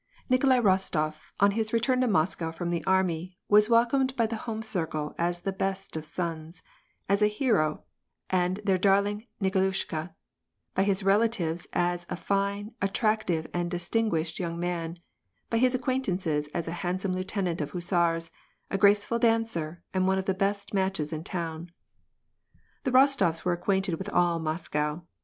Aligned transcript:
Nikolai 0.29 0.57
Rostop, 0.59 1.13
on 1.39 1.51
his 1.51 1.71
return 1.71 2.01
to 2.01 2.07
Moscow 2.07 2.51
from 2.51 2.71
the 2.71 2.83
army, 2.85 3.37
was 3.47 3.69
welcomed 3.69 4.15
by 4.15 4.25
the 4.25 4.35
home 4.49 4.63
circle 4.63 5.13
as 5.19 5.41
the 5.41 5.51
best 5.51 5.95
of 5.95 6.05
sons, 6.05 6.63
as 7.07 7.21
a 7.21 7.27
hero, 7.27 7.83
and 8.27 8.61
their 8.63 8.79
darling 8.79 9.27
Nikolushka; 9.39 10.15
by 10.73 10.81
his 10.85 11.03
relatives, 11.03 11.67
as 11.71 12.07
a 12.09 12.15
fine, 12.15 12.73
attract 12.81 13.29
ive, 13.29 13.45
and 13.53 13.69
distinguished 13.69 14.39
young 14.39 14.59
man; 14.59 14.97
by 15.51 15.59
his 15.59 15.75
acquaintances, 15.75 16.47
as 16.51 16.67
a 16.67 16.71
handsome 16.81 17.13
lieutenant 17.13 17.61
of 17.61 17.69
hussars, 17.69 18.31
a 18.71 18.79
graceful 18.79 19.19
dancer, 19.19 19.83
and 19.93 20.07
one 20.07 20.17
of 20.17 20.25
the 20.25 20.33
best 20.33 20.73
matches 20.73 21.13
in 21.13 21.23
town. 21.23 21.69
The 22.85 22.91
Rostofs 22.91 23.45
were 23.45 23.53
acquainted 23.53 23.99
with 23.99 24.09
all 24.09 24.39
Moscow. 24.39 25.03